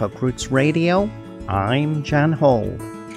[0.00, 1.10] Folk Roots Radio.
[1.46, 2.74] I'm Jan Hall.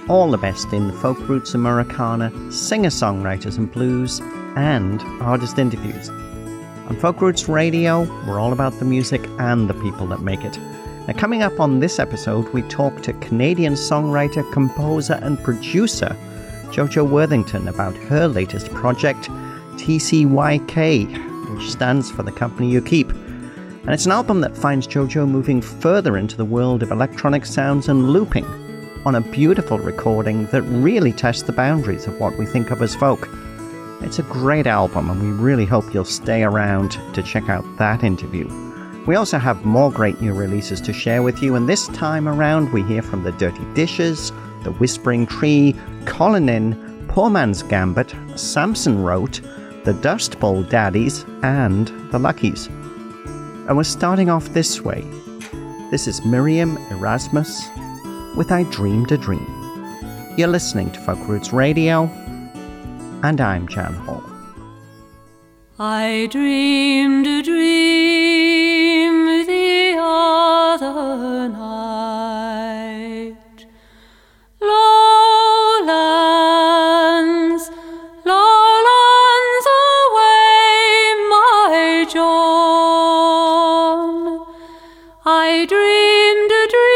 [0.10, 4.20] All the best in folk roots Americana, singer songwriters and blues,
[4.58, 6.10] and artist interviews.
[6.10, 10.58] On Folk Roots Radio, we're all about the music and the people that make it.
[11.08, 16.14] Now, coming up on this episode, we talk to Canadian songwriter, composer, and producer
[16.66, 19.30] Jojo Worthington about her latest project,
[19.78, 23.23] TCYK, which stands for The Company You Keep.
[23.84, 27.90] And it's an album that finds JoJo moving further into the world of electronic sounds
[27.90, 28.46] and looping
[29.06, 32.96] on a beautiful recording that really tests the boundaries of what we think of as
[32.96, 33.28] folk.
[34.00, 38.06] It's a great album, and we really hope you'll stay around to check out that
[38.06, 38.48] interview.
[39.06, 42.72] We also have more great new releases to share with you, and this time around
[42.72, 44.32] we hear from the Dirty Dishes,
[44.64, 49.42] The Whispering Tree, Colin In, Poor Man's Gambit, Samson Wrote,
[49.84, 52.70] The Dust Bowl Daddies, and The Luckies.
[53.68, 55.02] And we're starting off this way.
[55.90, 57.70] This is Miriam Erasmus
[58.36, 59.48] with I Dreamed a Dream.
[60.38, 62.04] You're listening to Folk Roots Radio,
[63.24, 64.24] and I'm Jan Hall.
[65.80, 68.43] I dreamed a dream
[85.26, 86.93] I dreamed a dream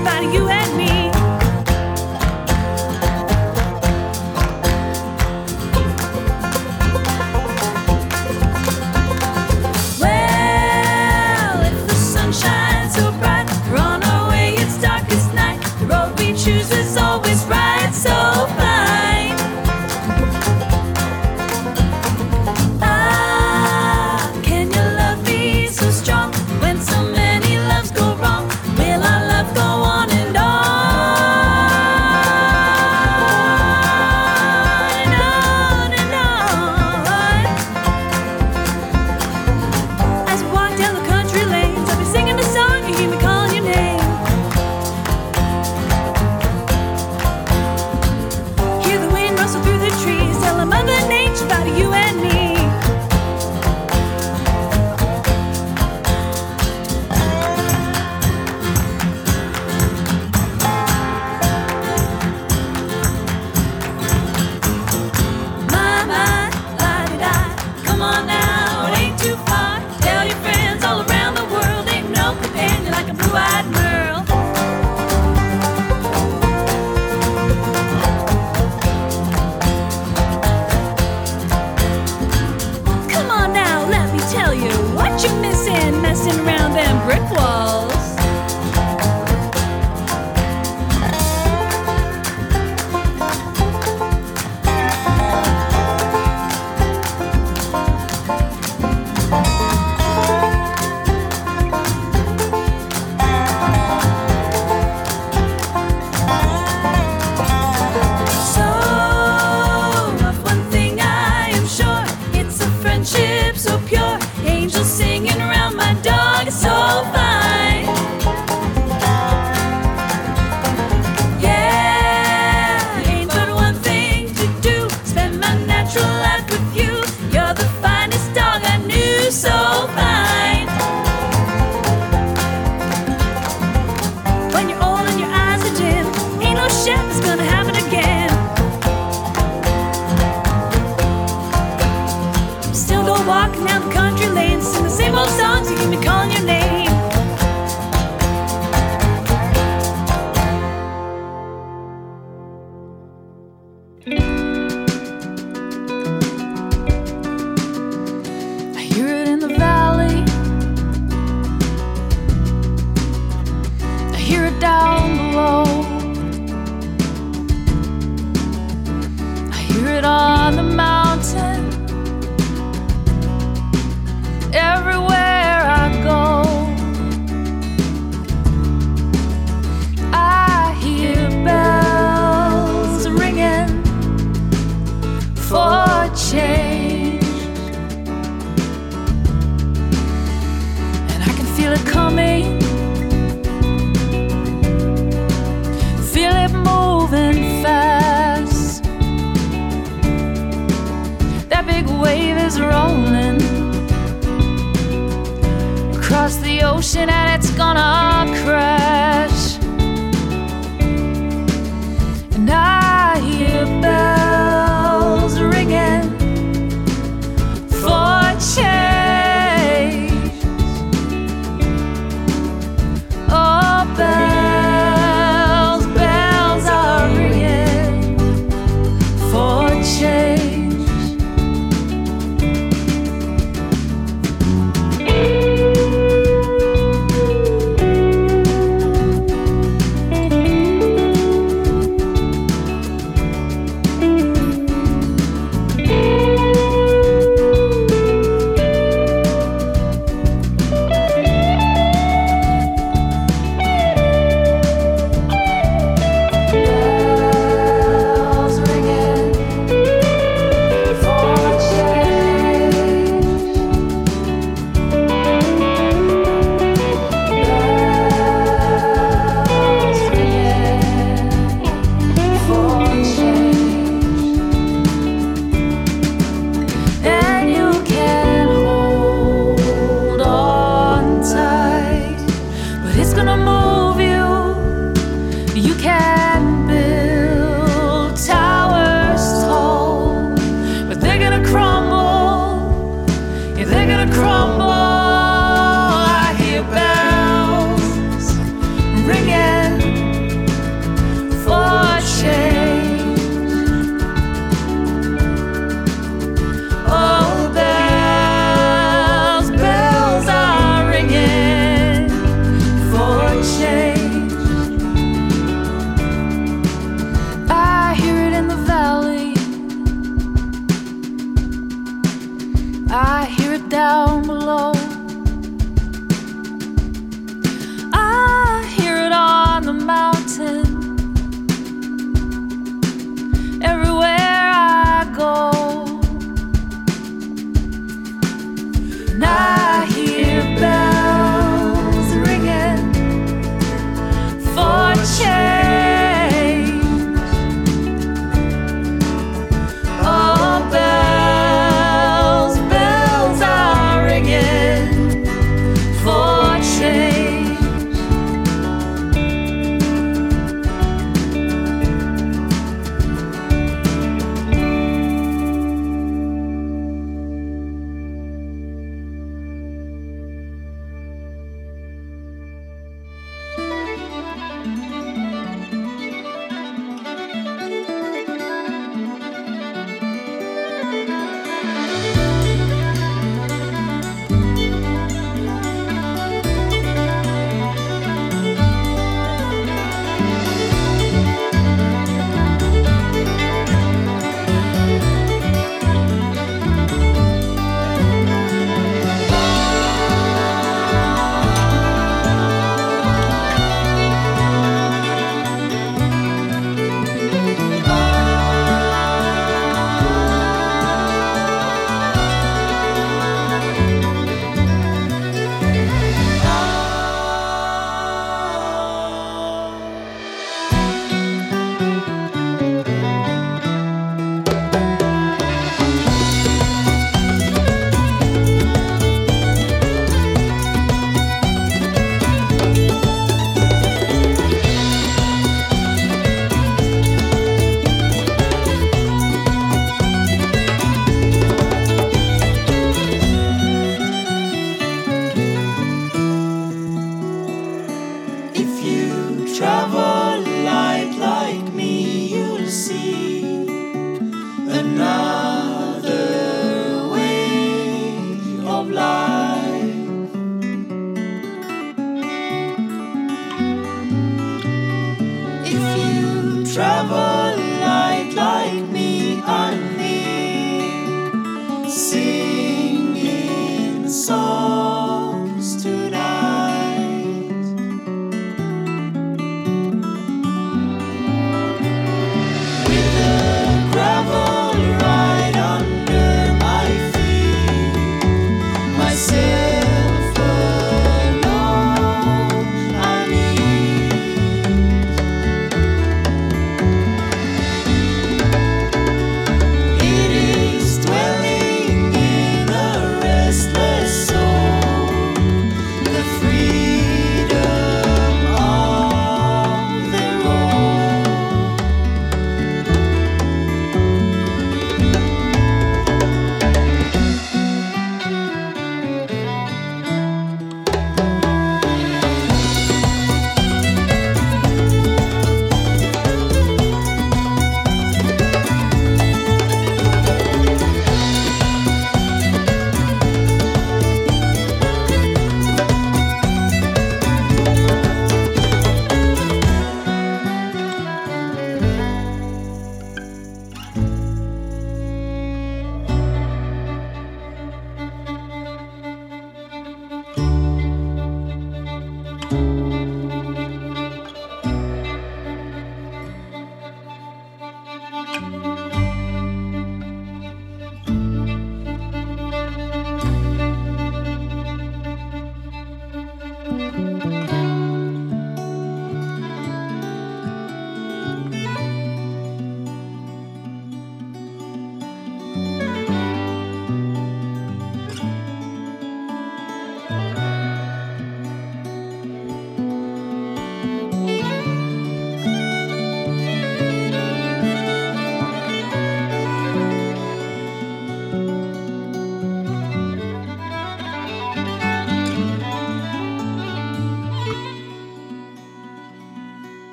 [0.00, 0.49] about you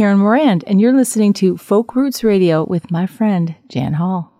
[0.00, 4.39] Karen Morand, and you're listening to Folk Roots Radio with my friend Jan Hall.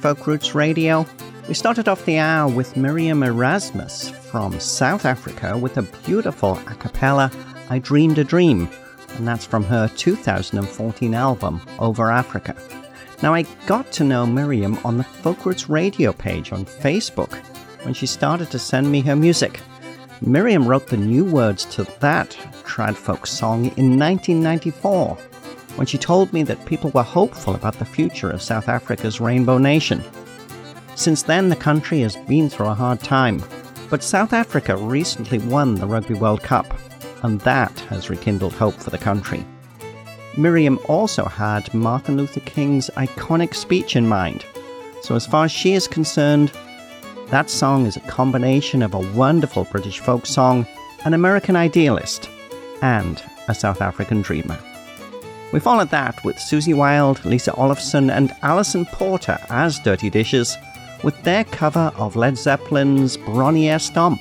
[0.00, 1.04] Folk Roots Radio.
[1.46, 6.74] We started off the hour with Miriam Erasmus from South Africa with a beautiful a
[6.74, 7.30] cappella,
[7.68, 8.66] I Dreamed a Dream,
[9.16, 12.56] and that's from her 2014 album, Over Africa.
[13.22, 17.34] Now, I got to know Miriam on the Folk Roots Radio page on Facebook
[17.84, 19.60] when she started to send me her music.
[20.22, 22.30] Miriam wrote the new words to that
[22.64, 25.18] trad folk song in 1994
[25.80, 29.56] when she told me that people were hopeful about the future of South Africa's Rainbow
[29.56, 30.04] Nation.
[30.94, 33.42] Since then, the country has been through a hard time,
[33.88, 36.66] but South Africa recently won the Rugby World Cup,
[37.22, 39.42] and that has rekindled hope for the country.
[40.36, 44.44] Miriam also had Martin Luther King's iconic speech in mind,
[45.00, 46.52] so as far as she is concerned,
[47.28, 50.66] that song is a combination of a wonderful British folk song,
[51.06, 52.28] an American idealist,
[52.82, 54.58] and a South African dreamer.
[55.52, 60.56] We followed that with Susie Wild, Lisa Olafson, and Alison Porter as Dirty Dishes
[61.02, 64.20] with their cover of Led Zeppelin's Bron-Y-Aur Stomp,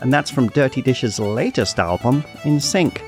[0.00, 3.02] and that's from Dirty Dishes' latest album, In Sync.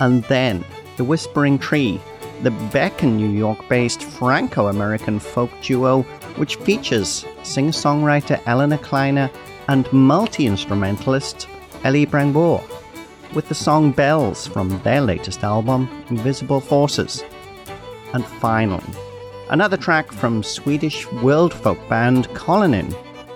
[0.00, 0.64] And then
[0.98, 1.98] The Whispering Tree,
[2.42, 6.02] the Beacon, New York based Franco American folk duo,
[6.36, 9.30] which features singer songwriter Eleanor Kleiner
[9.68, 11.48] and multi instrumentalist
[11.84, 12.62] Ellie Brangbour
[13.34, 17.24] with the song Bells from their latest album, Invisible Forces.
[18.12, 18.84] And finally,
[19.50, 22.94] another track from Swedish world folk band Kolonnin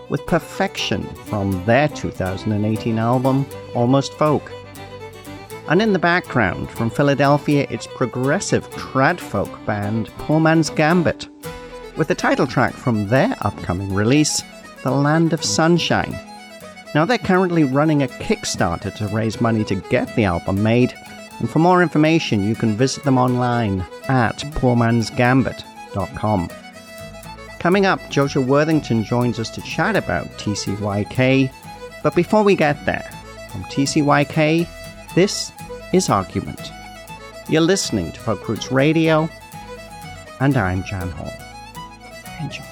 [0.09, 4.51] with Perfection from their 2018 album, Almost Folk.
[5.69, 11.29] And in the background, from Philadelphia, it's progressive trad folk band Poor Man's Gambit,
[11.97, 14.43] with the title track from their upcoming release,
[14.83, 16.19] The Land of Sunshine.
[16.95, 20.93] Now, they're currently running a Kickstarter to raise money to get the album made,
[21.39, 26.51] and for more information, you can visit them online at poormansgambit.com.
[27.61, 31.53] Coming up, Jojo Worthington joins us to chat about TCYK,
[32.03, 33.09] but before we get there,
[33.53, 34.67] from TCYK,
[35.15, 35.53] this
[35.93, 36.73] is Argument.
[37.49, 39.29] You're listening to Folk Roots Radio,
[40.41, 41.33] and I'm Jan Hall.
[42.41, 42.70] Enjoy.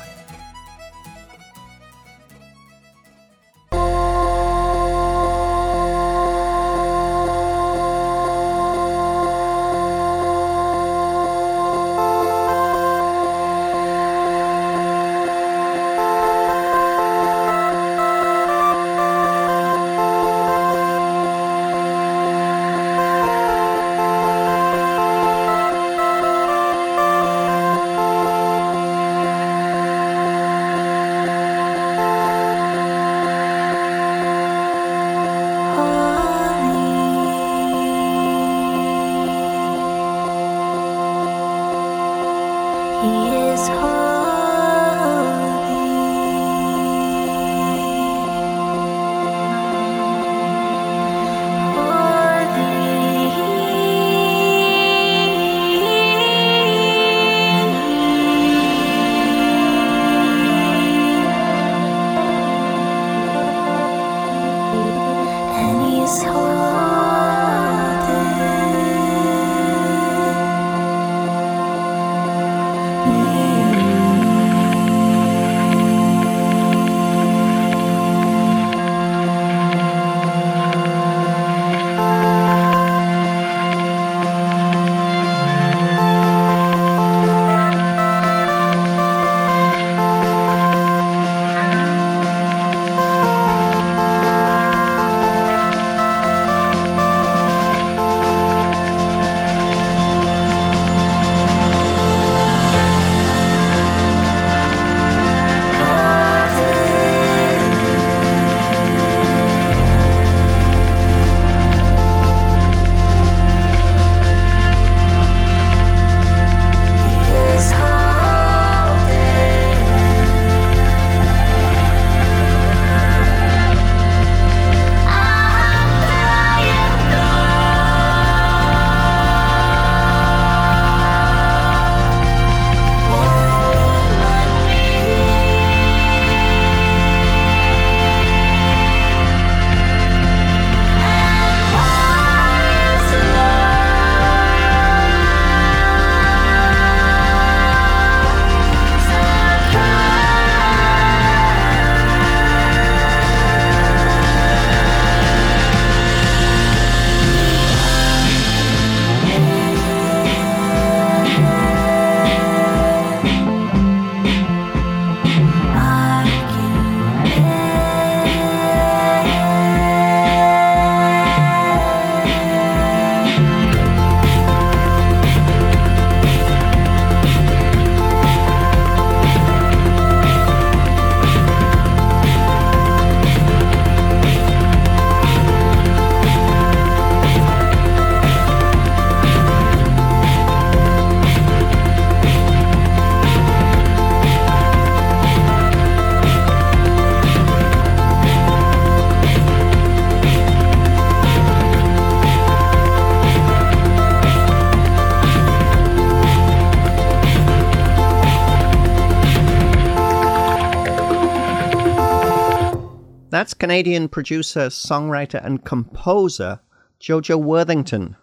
[213.68, 216.58] Canadian producer, songwriter, and composer
[216.98, 218.16] Jojo Worthington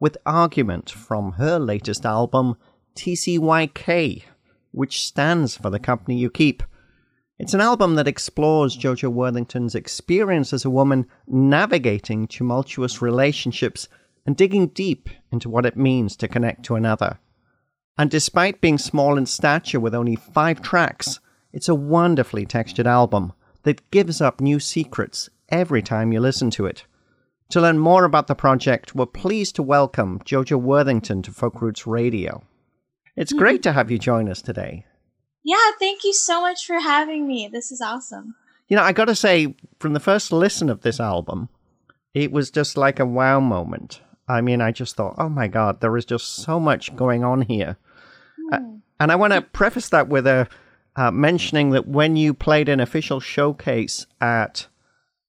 [0.00, 2.56] with Argument from her latest album,
[2.96, 4.24] TCYK,
[4.72, 6.64] which stands for The Company You Keep.
[7.38, 13.86] It's an album that explores Jojo Worthington's experience as a woman navigating tumultuous relationships
[14.26, 17.20] and digging deep into what it means to connect to another.
[17.96, 21.20] And despite being small in stature with only five tracks,
[21.52, 26.66] it's a wonderfully textured album that gives up new secrets every time you listen to
[26.66, 26.84] it.
[27.50, 31.86] To learn more about the project, we're pleased to welcome Jojo Worthington to Folk Roots
[31.86, 32.42] Radio.
[33.16, 34.84] It's great to have you join us today.
[35.44, 37.48] Yeah, thank you so much for having me.
[37.50, 38.34] This is awesome.
[38.68, 41.48] You know, I got to say, from the first listen of this album,
[42.12, 44.02] it was just like a wow moment.
[44.28, 47.42] I mean, I just thought, oh my God, there is just so much going on
[47.42, 47.78] here.
[48.52, 48.60] Uh,
[49.00, 50.48] and I want to preface that with a
[50.98, 54.66] uh, mentioning that when you played an official showcase at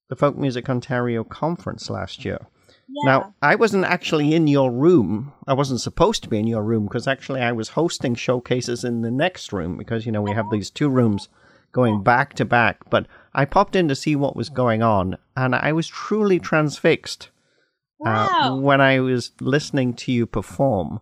[0.10, 2.40] the Folk Music Ontario conference last year,
[2.88, 3.06] Yeah.
[3.06, 5.32] now, I wasn't actually in your room.
[5.48, 9.02] I wasn't supposed to be in your room because actually I was hosting showcases in
[9.02, 11.30] the next room because, you know, we have these two rooms
[11.72, 12.90] going back to back.
[12.90, 13.06] But
[13.36, 17.30] I popped in to see what was going on and I was truly transfixed
[18.04, 21.02] uh, when I was listening to you perform.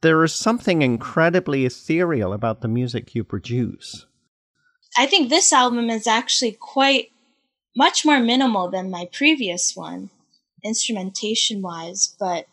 [0.00, 4.06] There is something incredibly ethereal about the music you produce.
[4.96, 7.10] I think this album is actually quite
[7.76, 10.10] much more minimal than my previous one,
[10.64, 12.14] instrumentation wise.
[12.18, 12.46] But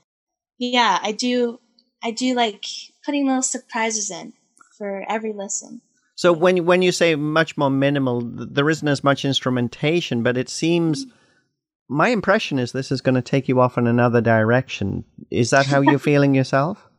[0.58, 1.60] yeah, I do
[2.04, 2.66] I do like
[3.04, 4.34] putting little surprises in
[4.78, 5.82] for every listen.
[6.16, 10.50] So when when you say much more minimal, there isn't as much instrumentation, but it
[10.50, 11.96] seems mm-hmm.
[11.96, 15.04] my impression is this is going to take you off in another direction.
[15.30, 16.90] Is that how you're feeling yourself?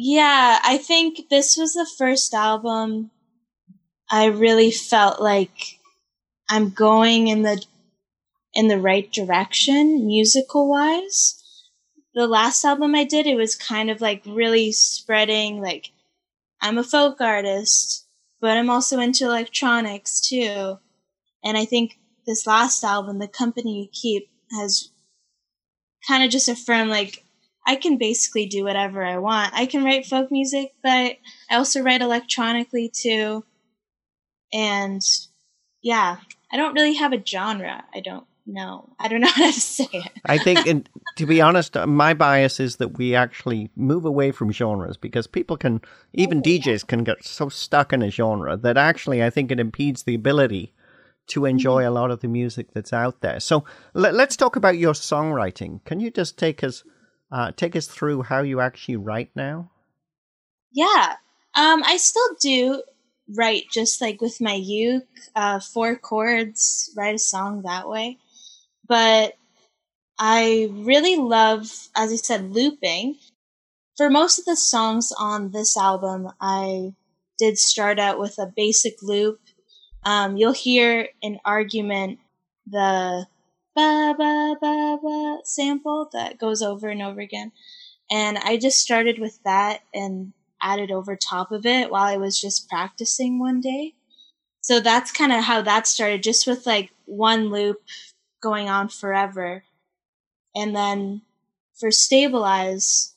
[0.00, 3.10] Yeah, I think this was the first album
[4.08, 5.80] I really felt like
[6.48, 7.60] I'm going in the
[8.54, 11.42] in the right direction musical wise.
[12.14, 15.90] The last album I did, it was kind of like really spreading like
[16.62, 18.06] I'm a folk artist,
[18.40, 20.78] but I'm also into electronics too.
[21.44, 24.90] And I think this last album, The Company You Keep, has
[26.06, 27.24] kind of just affirmed like
[27.68, 29.52] I can basically do whatever I want.
[29.52, 31.18] I can write folk music, but
[31.50, 33.44] I also write electronically too.
[34.54, 35.02] And
[35.82, 36.16] yeah,
[36.50, 37.84] I don't really have a genre.
[37.94, 38.88] I don't know.
[38.98, 40.10] I don't know how to say it.
[40.24, 44.32] I think, and to be honest, uh, my bias is that we actually move away
[44.32, 45.82] from genres because people can,
[46.14, 50.04] even DJs can get so stuck in a genre that actually I think it impedes
[50.04, 50.72] the ability
[51.28, 53.40] to enjoy a lot of the music that's out there.
[53.40, 55.84] So let, let's talk about your songwriting.
[55.84, 56.82] Can you just take us,
[57.30, 59.70] uh, take us through how you actually write now?
[60.72, 61.16] Yeah.
[61.54, 62.82] Um, I still do
[63.36, 68.18] write just like with my uke, uh, four chords, write a song that way.
[68.86, 69.34] But
[70.18, 73.16] I really love, as I said, looping.
[73.96, 76.94] For most of the songs on this album, I
[77.38, 79.40] did start out with a basic loop.
[80.04, 82.18] Um, you'll hear an argument,
[82.66, 83.26] the
[83.78, 87.52] ba ba ba ba sample that goes over and over again.
[88.10, 92.40] And I just started with that and added over top of it while I was
[92.40, 93.94] just practicing one day.
[94.60, 97.80] So that's kind of how that started, just with like one loop
[98.42, 99.62] going on forever.
[100.56, 101.22] And then
[101.78, 103.14] for Stabilize,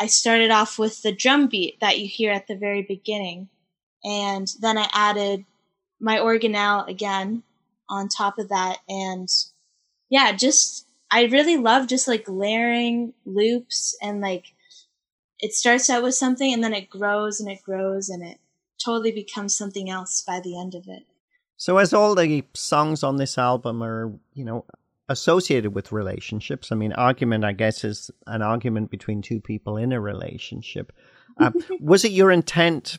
[0.00, 3.48] I started off with the drum beat that you hear at the very beginning.
[4.04, 5.44] And then I added
[6.00, 7.42] my organelle again
[7.88, 8.78] on top of that.
[8.88, 9.28] And
[10.08, 14.46] yeah, just, I really love just like layering loops and like
[15.38, 18.38] it starts out with something and then it grows and it grows and it
[18.82, 21.04] totally becomes something else by the end of it.
[21.56, 24.64] So as all the songs on this album are, you know,
[25.08, 29.92] associated with relationships, I mean, argument, I guess, is an argument between two people in
[29.92, 30.92] a relationship.
[31.38, 32.98] Uh, was it your intent?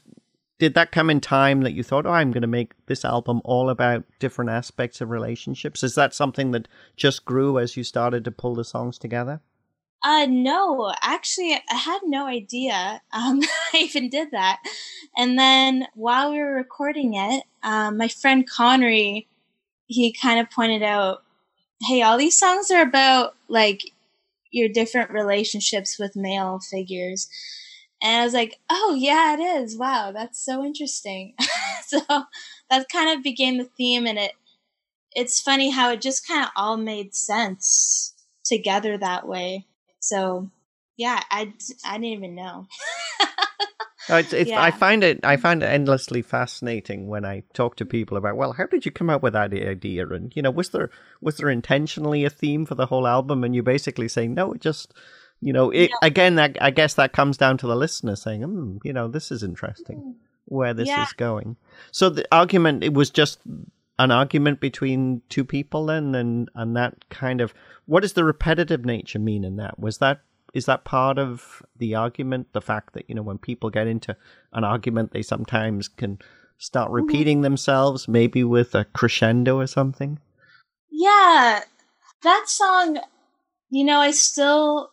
[0.60, 3.42] Did that come in time that you thought, oh, I'm going to make this album
[3.46, 5.84] all about different aspects of relationships?
[5.84, 6.68] Is that something that
[6.98, 9.42] just grew as you started to pull the songs together?
[10.04, 13.02] Uh, no, actually, I had no idea.
[13.14, 13.42] Um,
[13.74, 14.62] I even did that.
[15.18, 19.28] And then while we were recording it, um, my friend Connery,
[19.88, 21.24] he kind of pointed out,
[21.82, 23.92] hey, all these songs are about like
[24.52, 27.30] your different relationships with male figures.
[28.02, 29.78] And I was like, oh, yeah, it is.
[29.78, 31.36] Wow, that's so interesting.
[31.88, 32.00] so
[32.70, 34.08] that kind of became the theme.
[34.08, 34.32] And it,
[35.14, 38.14] it's funny how it just kind of all made sense
[38.46, 39.68] together that way.
[40.00, 40.50] So
[40.98, 41.54] yeah, I,
[41.86, 42.68] I didn't even know.
[44.10, 47.86] No, it's, it's, I find it I find it endlessly fascinating when I talk to
[47.86, 50.70] people about well how did you come up with that idea and you know was
[50.70, 50.90] there
[51.22, 54.62] was there intentionally a theme for the whole album and you basically say no it
[54.62, 54.96] just
[55.42, 58.78] you know it again I, I guess that comes down to the listener saying hmm,
[58.84, 61.04] you know this is interesting where this Yeah.
[61.04, 61.58] is going.
[61.92, 63.40] So the argument it was just
[64.00, 67.54] an argument between two people then and and that kind of
[67.86, 69.80] what does the repetitive nature mean in that?
[69.80, 70.22] Was that
[70.54, 72.48] is that part of the argument?
[72.54, 74.16] The fact that you know when people get into
[74.54, 76.20] an argument they sometimes can
[76.58, 80.20] start repeating themselves maybe with a crescendo or something?
[80.92, 81.62] Yeah,
[82.24, 83.00] that song,
[83.70, 84.92] you know, I still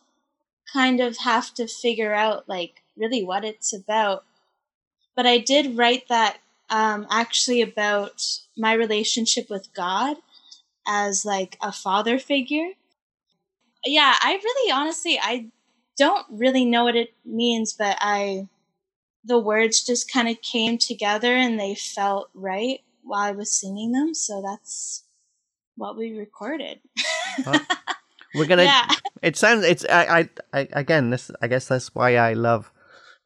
[0.71, 4.25] kind of have to figure out like really what it's about.
[5.15, 6.37] But I did write that
[6.69, 8.23] um, actually about
[8.57, 10.17] my relationship with God
[10.87, 12.69] as like a father figure.
[13.85, 15.47] Yeah, I really honestly I
[15.97, 18.47] don't really know what it means, but I
[19.23, 23.91] the words just kind of came together and they felt right while I was singing
[23.91, 25.03] them, so that's
[25.75, 26.79] what we recorded.
[28.35, 28.87] we're gonna Yeah.
[29.21, 32.71] It sounds it's I, I i again this i guess that's why i love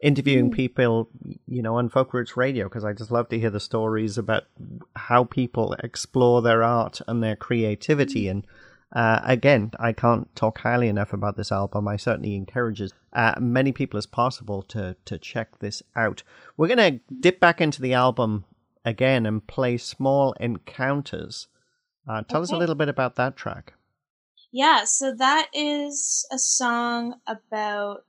[0.01, 0.56] interviewing Hmm.
[0.56, 1.10] people
[1.47, 4.43] you know on folk roots radio because i just love to hear the stories about
[4.95, 8.25] how people explore their art and their creativity.
[8.25, 8.32] Hmm.
[8.32, 8.47] and
[8.93, 11.88] uh, again i can't talk highly enough about this album.
[11.88, 12.82] I certainly encourage
[13.13, 16.23] uh, many people as possible to to check this out.
[16.58, 18.43] We're gonna dip back into the album
[18.84, 21.47] again and play small encounters.
[22.08, 23.73] Uh, tell us a little bit about that track
[24.51, 28.05] Yeah, so that is a song about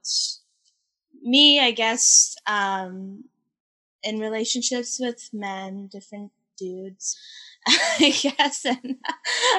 [1.23, 3.25] me, I guess, um,
[4.03, 7.19] in relationships with men, different dudes,
[7.69, 8.97] I guess, and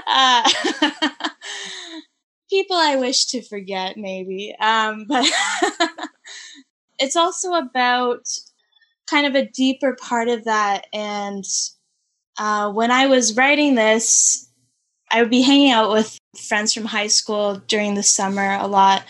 [0.08, 0.50] uh,
[2.50, 4.56] people I wish to forget, maybe.
[4.60, 5.26] Um, but
[7.00, 8.28] it's also about
[9.10, 10.88] kind of a deeper part of that.
[10.94, 11.46] And
[12.40, 14.50] uh, when I was writing this,
[15.12, 19.04] I would be hanging out with friends from high school during the summer a lot.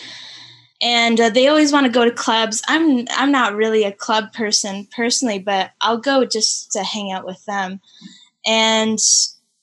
[0.81, 2.61] And uh, they always want to go to clubs.
[2.67, 7.25] I'm i'm not really a club person personally but i'll go just to hang out
[7.25, 7.79] with them.
[8.45, 8.99] And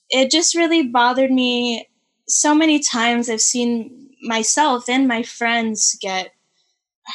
[0.09, 1.89] it just really bothered me
[2.27, 3.29] so many times.
[3.29, 6.33] I've seen myself and my friends get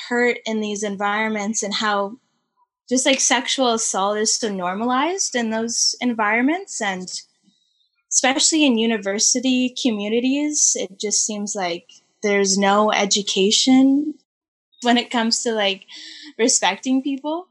[0.09, 2.17] hurt in these environments and how
[2.89, 6.81] just like sexual assault is so normalized in those environments.
[6.81, 7.09] And
[8.15, 11.91] especially in university communities, it just seems like
[12.23, 14.13] there's no education
[14.83, 15.85] when it comes to like
[16.39, 17.47] respecting people.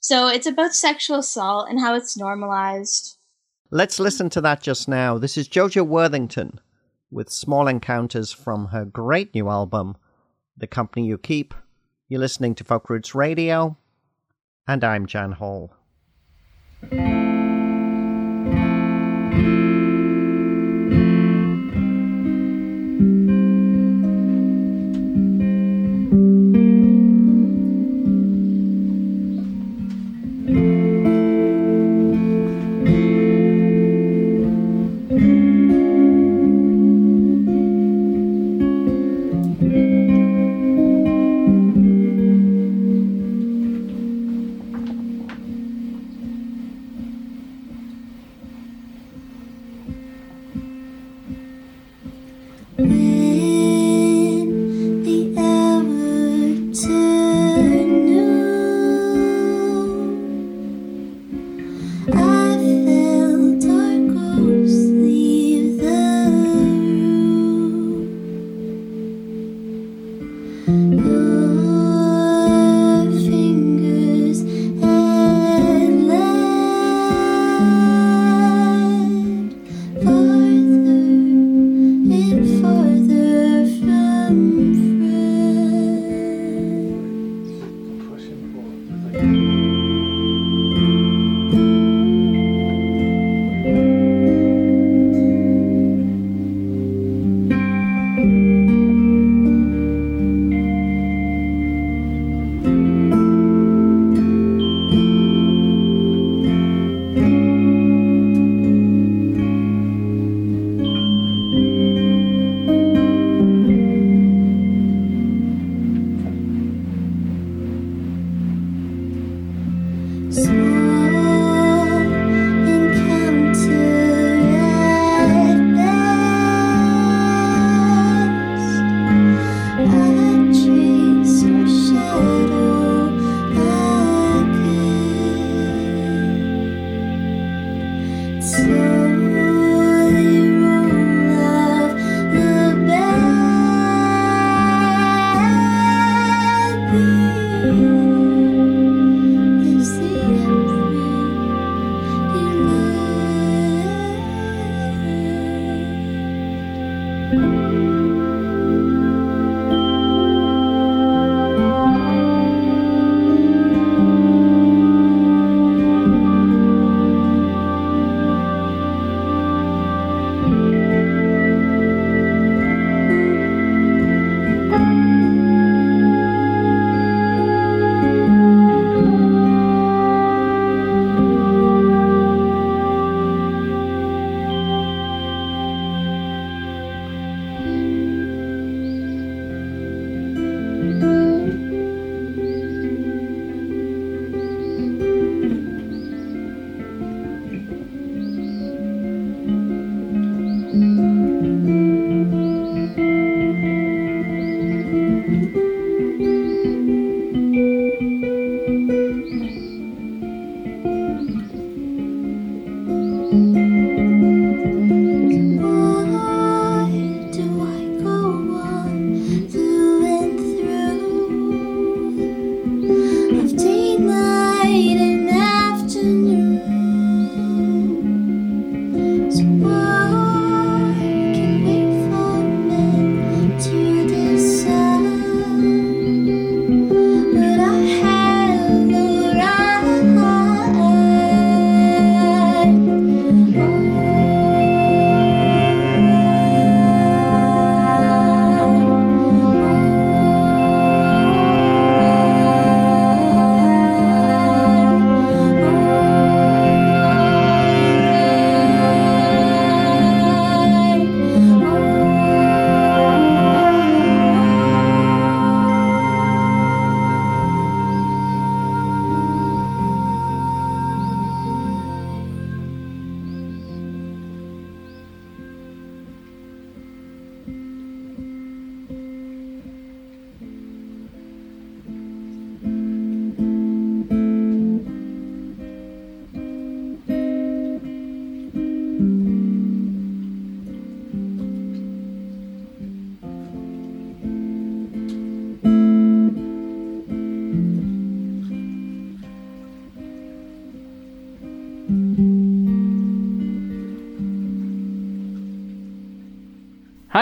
[0.00, 3.18] So it's about sexual assault and how it's normalized.
[3.70, 5.18] Let's listen to that just now.
[5.18, 6.60] This is Jojo Worthington
[7.10, 9.96] with Small Encounters from her great new album,
[10.56, 11.52] The Company You Keep.
[12.08, 13.76] You're listening to Folk Roots Radio,
[14.66, 15.74] and I'm Jan Hall.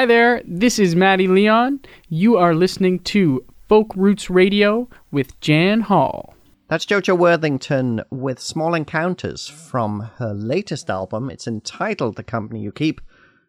[0.05, 1.81] Hi there, this is Maddie Leon.
[2.11, 6.35] You are listening to Folk Roots Radio with Jan Hall.
[6.69, 11.31] That's Jojo Worthington with Small Encounters from her latest album.
[11.31, 13.01] It's entitled The Company You Keep.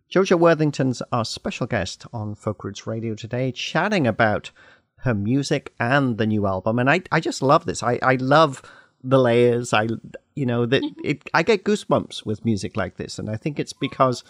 [0.10, 4.52] Jojo Worthington's our special guest on Folk Roots Radio today, chatting about
[5.00, 6.80] her music and the new album.
[6.80, 7.84] And I, I just love this.
[7.84, 8.62] I, I love
[9.04, 9.74] the layers.
[9.74, 9.90] I,
[10.36, 11.30] you know, that it.
[11.34, 14.24] I get goosebumps with music like this, and I think it's because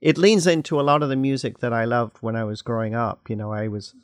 [0.00, 2.94] it leans into a lot of the music that I loved when I was growing
[2.94, 3.28] up.
[3.28, 3.94] You know, I was,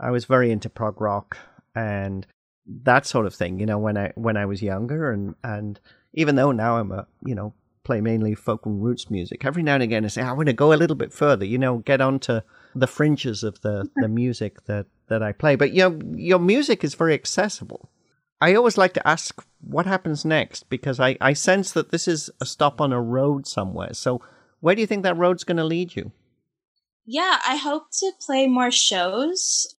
[0.00, 1.36] I was very into prog rock
[1.74, 2.26] and
[2.66, 3.60] that sort of thing.
[3.60, 5.80] You know, when I when I was younger, and and
[6.12, 9.74] even though now I'm a you know play mainly folk and roots music, every now
[9.74, 11.44] and again I say I want to go a little bit further.
[11.44, 12.40] You know, get onto
[12.74, 15.56] the fringes of the the music that that I play.
[15.56, 17.90] But you know, your music is very accessible.
[18.40, 22.28] I always like to ask what happens next because I, I sense that this is
[22.40, 23.94] a stop on a road somewhere.
[23.94, 24.20] So
[24.64, 26.10] where do you think that road's going to lead you?
[27.04, 29.76] Yeah, I hope to play more shows.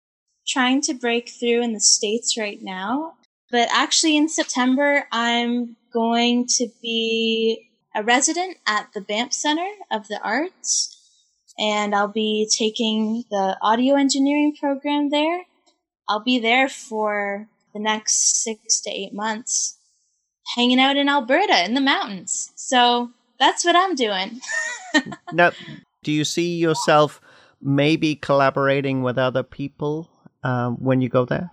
[0.47, 3.15] Trying to break through in the States right now.
[3.51, 10.07] But actually, in September, I'm going to be a resident at the Banff Center of
[10.09, 11.01] the Arts.
[11.59, 15.45] And I'll be taking the audio engineering program there.
[16.11, 19.79] I'll be there for the next six to eight months,
[20.55, 22.53] hanging out in Alberta in the mountains.
[22.55, 24.41] So that's what I'm doing.
[25.33, 25.53] now,
[26.03, 27.21] do you see yourself
[27.61, 30.11] maybe collaborating with other people
[30.43, 31.51] um, when you go there?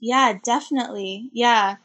[0.00, 1.30] Yeah, definitely.
[1.32, 1.76] Yeah.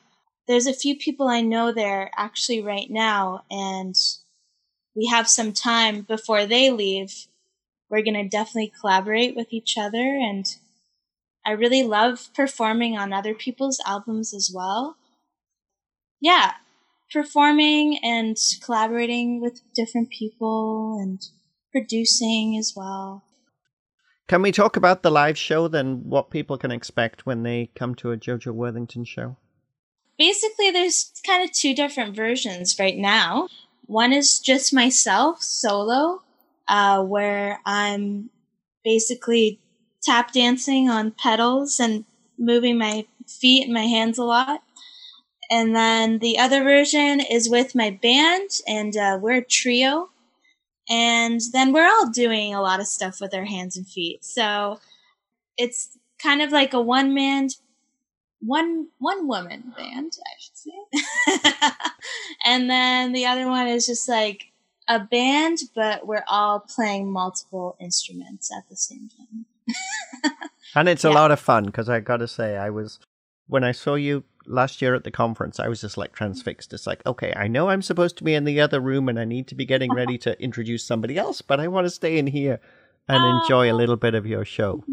[0.48, 3.96] There's a few people I know there actually right now, and
[4.96, 7.28] we have some time before they leave.
[7.90, 10.46] We're going to definitely collaborate with each other, and
[11.46, 14.98] I really love performing on other people's albums as well.
[16.20, 16.54] Yeah,
[17.12, 21.22] performing and collaborating with different people and
[21.72, 23.24] producing as well.
[24.28, 26.02] Can we talk about the live show then?
[26.04, 29.38] What people can expect when they come to a Jojo Worthington show?
[30.20, 33.48] Basically, there's kind of two different versions right now.
[33.88, 36.22] One is just myself solo,
[36.68, 38.30] uh, where I'm
[38.84, 39.60] basically
[40.04, 42.06] tap dancing on pedals and
[42.38, 44.62] moving my feet and my hands a lot.
[45.52, 50.10] And then the other version is with my band, and uh, we're a trio.
[50.90, 54.24] And then we're all doing a lot of stuff with our hands and feet.
[54.24, 54.80] So
[55.58, 57.50] it's kind of like a one man,
[58.40, 61.72] one one woman band, I should say.
[62.46, 64.48] and then the other one is just like
[64.88, 69.46] a band, but we're all playing multiple instruments at the same time.
[70.76, 71.12] and it's yeah.
[71.12, 73.00] a lot of fun because I got to say, I was
[73.50, 76.72] when I saw you last year at the conference, I was just like transfixed.
[76.72, 79.26] It's like, okay, I know I'm supposed to be in the other room and I
[79.26, 82.28] need to be getting ready to introduce somebody else, but I want to stay in
[82.28, 82.60] here
[83.08, 84.84] and um, enjoy a little bit of your show.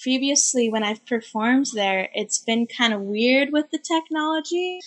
[0.00, 4.78] Previously, when I've performed there, it's been kind of weird with the technology.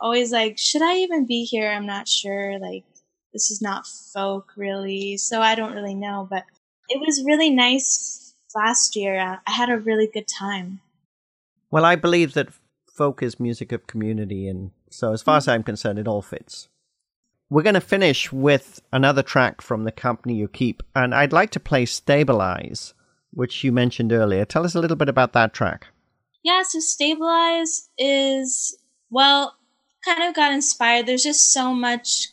[0.00, 1.70] Always like, should I even be here?
[1.70, 2.58] I'm not sure.
[2.58, 2.84] Like,
[3.32, 6.26] this is not folk really, so I don't really know.
[6.28, 6.44] But
[6.88, 9.16] it was really nice last year.
[9.46, 10.80] I had a really good time.
[11.70, 12.48] Well, I believe that
[12.94, 16.68] folk is music of community, and so as far as I'm concerned, it all fits.
[17.50, 21.50] We're going to finish with another track from the company you keep, and I'd like
[21.50, 22.94] to play Stabilize,
[23.32, 24.44] which you mentioned earlier.
[24.44, 25.88] Tell us a little bit about that track.
[26.42, 28.76] Yeah, so Stabilize is,
[29.10, 29.56] well,
[30.04, 31.06] kind of got inspired.
[31.06, 32.28] There's just so much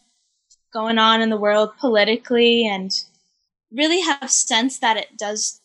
[0.74, 2.91] going on in the world politically, and
[3.72, 5.62] really have sense that it does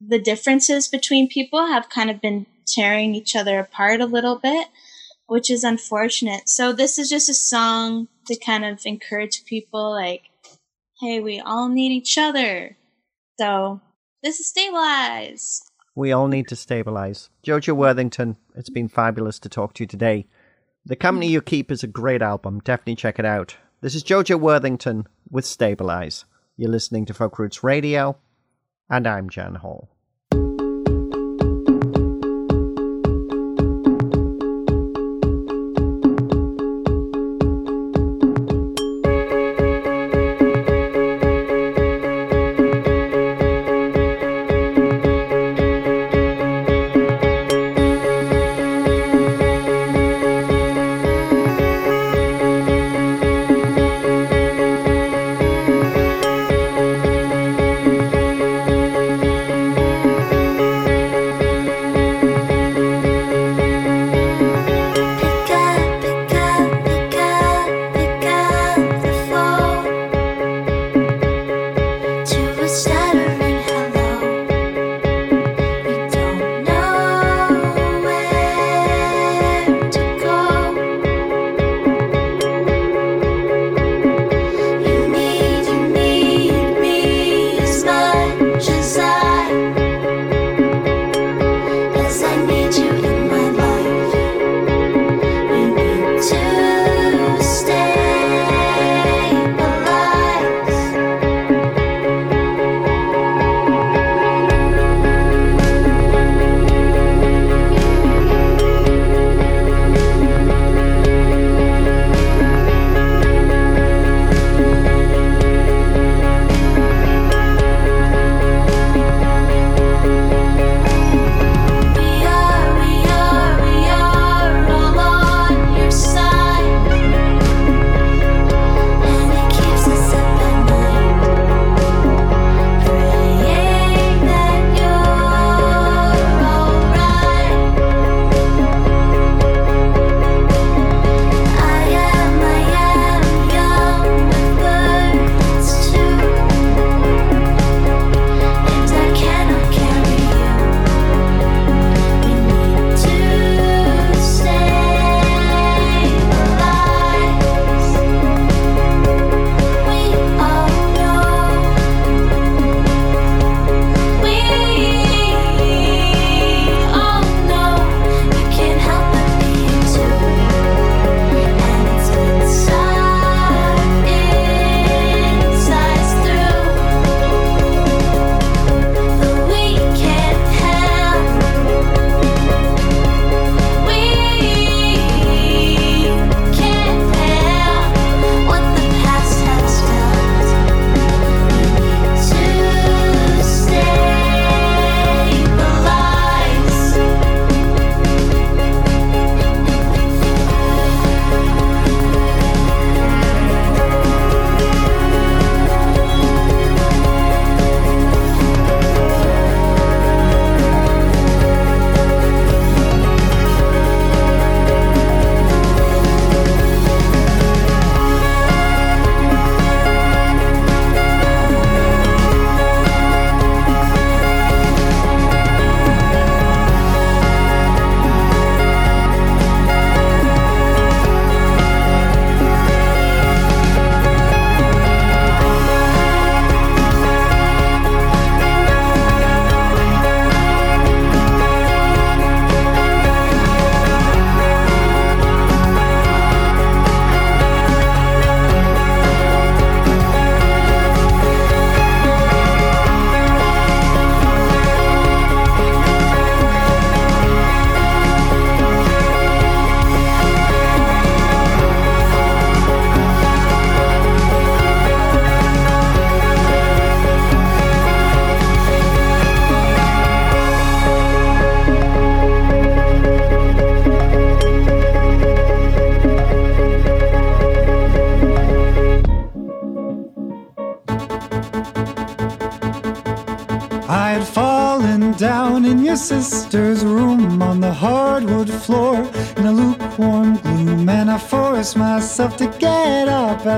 [0.00, 4.68] the differences between people have kind of been tearing each other apart a little bit,
[5.26, 6.48] which is unfortunate.
[6.48, 10.22] So this is just a song to kind of encourage people like,
[11.00, 12.76] hey, we all need each other.
[13.38, 13.80] So
[14.22, 15.62] this is Stabilize.
[15.94, 17.30] We all need to stabilize.
[17.42, 20.26] Jojo Worthington, it's been fabulous to talk to you today.
[20.84, 22.60] The Company You Keep is a great album.
[22.60, 23.56] Definitely check it out.
[23.80, 26.26] This is Jojo Worthington with Stabilize.
[26.56, 28.18] You're listening to Folk Roots Radio,
[28.90, 29.95] and I'm Jan Hall.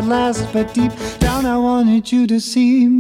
[0.09, 2.98] Last, but deep down I wanted you to see me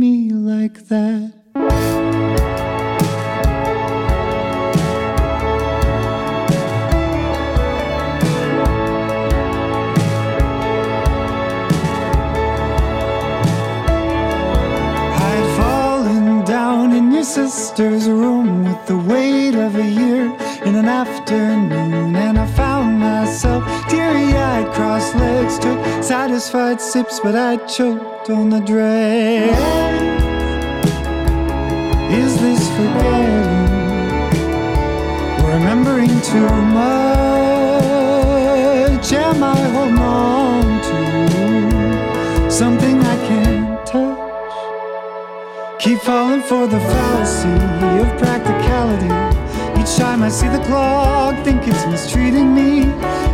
[50.28, 52.82] I see the clock, think it's mistreating me.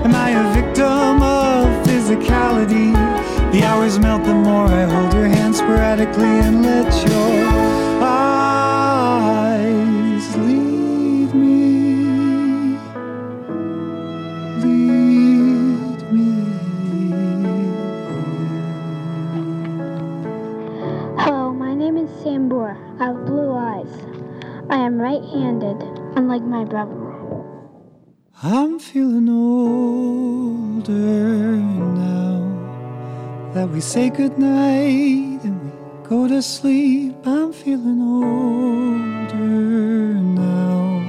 [0.05, 2.95] Am I a victim of physicality?
[3.51, 7.49] The hours melt the more I hold your hand sporadically and let your
[8.01, 9.57] eyes
[10.37, 12.79] lead me.
[14.63, 16.29] Lead me.
[21.19, 22.77] Hello, my name is Sam Boer.
[23.01, 23.91] I have blue eyes.
[24.71, 25.74] I am right handed,
[26.25, 26.97] unlike my brother.
[28.43, 32.41] I'm feeling older now
[33.53, 35.71] that we say goodnight and we
[36.09, 37.15] go to sleep.
[37.27, 39.37] I'm feeling older
[40.49, 41.03] now.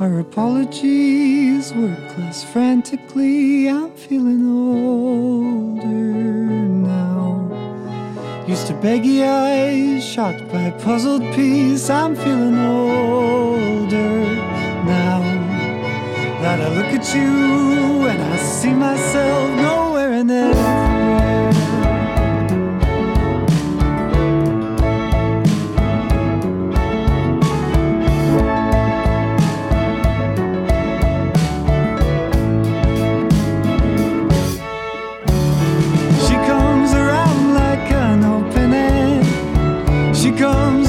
[0.00, 3.68] Our apologies work less frantically.
[3.68, 6.45] I'm feeling older.
[8.46, 11.90] Used to beggy eyes, shocked by puzzled peace.
[11.90, 14.20] I'm feeling older
[14.84, 15.20] now
[16.42, 20.85] that I look at you and I see myself nowhere in everywhere.
[40.36, 40.85] Comes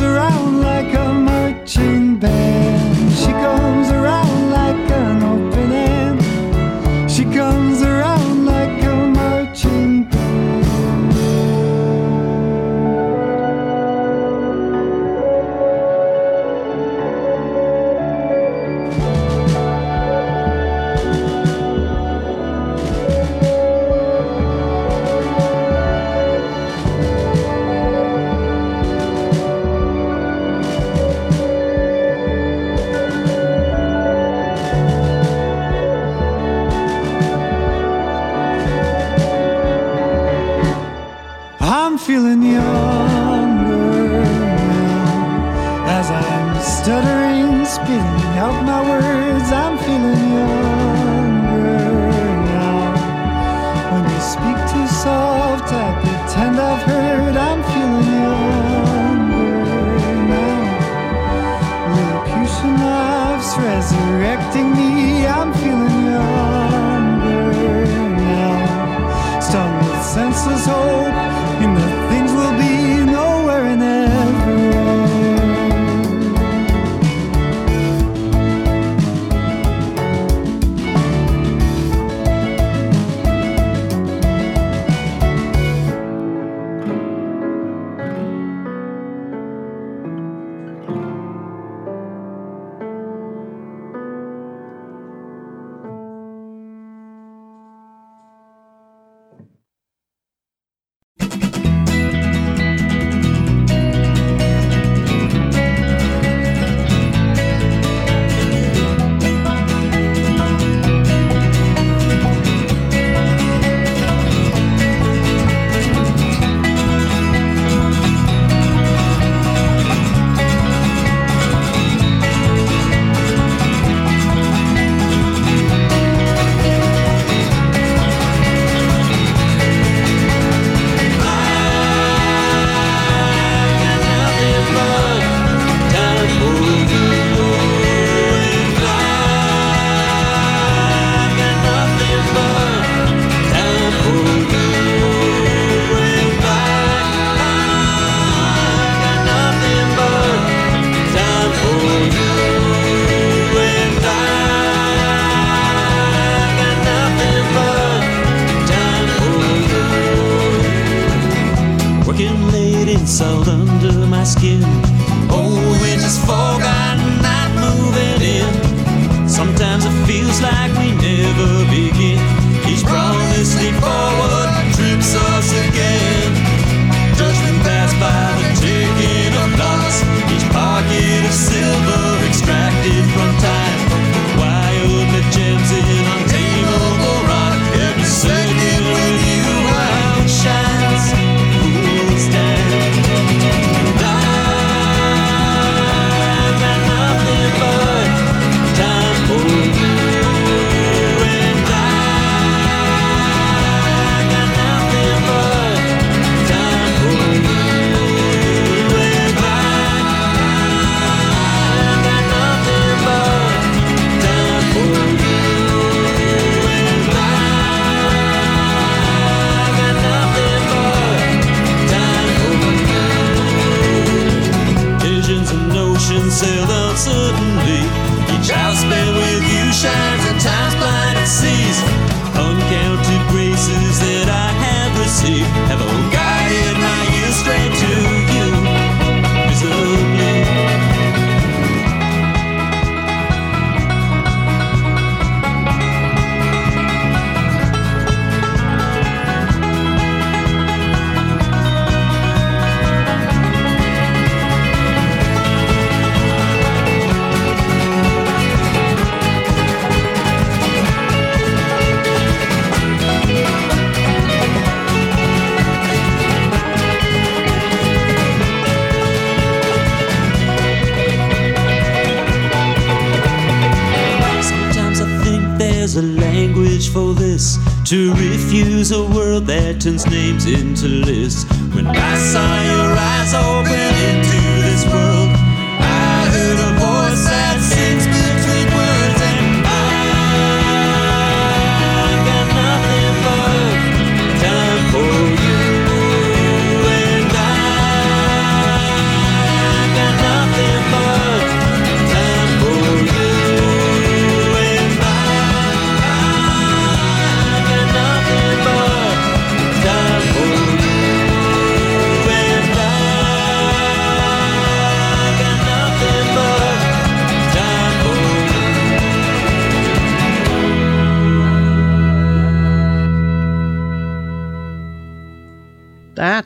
[277.87, 281.45] to refuse a world that turns names into lists.
[281.73, 283.56] When I saw your eyes open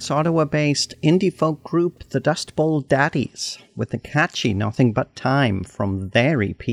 [0.02, 5.16] That's Ottawa based indie folk group The Dust Bowl Daddies with the catchy Nothing But
[5.16, 6.66] Time from their EP,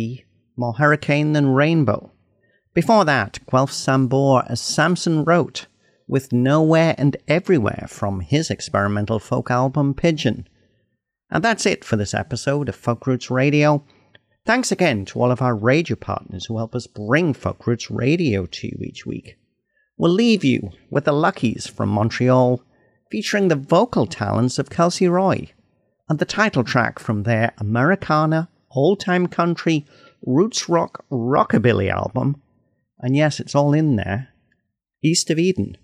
[0.56, 2.10] More Hurricane Than Rainbow.
[2.72, 5.66] Before that, Guelph Sam Boer as Samson wrote
[6.06, 10.48] with Nowhere and Everywhere from his experimental folk album Pigeon.
[11.30, 13.84] And that's it for this episode of Folk Roots Radio.
[14.46, 18.46] Thanks again to all of our radio partners who help us bring Folk Roots Radio
[18.46, 19.36] to you each week.
[19.98, 22.62] We'll leave you with the Luckies from Montreal,
[23.10, 25.50] featuring the vocal talents of Kelsey Roy,
[26.08, 29.86] and the title track from their Americana, old time country,
[30.24, 32.40] roots rock rockabilly album.
[32.98, 34.28] And yes, it's all in there
[35.02, 35.76] East of Eden.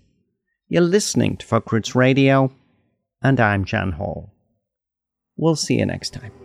[0.67, 2.51] You're listening to Folk Roots Radio,
[3.21, 4.33] and I'm Jan Hall.
[5.37, 6.44] We'll see you next time.